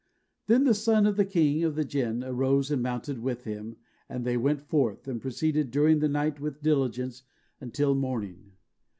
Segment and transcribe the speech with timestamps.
[0.47, 3.75] Then the son of the king of the Jinn arose and mounted with him,
[4.09, 7.21] and they went forth, and proceeded during the night with diligence
[7.59, 8.53] until the morning.